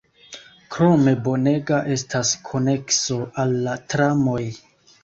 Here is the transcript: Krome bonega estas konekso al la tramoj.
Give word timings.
Krome 0.75 1.13
bonega 1.27 1.83
estas 1.97 2.33
konekso 2.49 3.21
al 3.45 3.57
la 3.69 3.79
tramoj. 3.95 4.43